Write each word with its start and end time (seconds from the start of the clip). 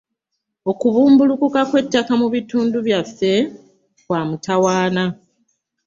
Okubumbulukuka 0.71 1.61
kw'ettaka 1.69 2.13
mu 2.21 2.27
bitundu 2.33 2.77
byaffe 2.87 3.33
kwa 4.05 4.19
mutawaana. 4.29 5.05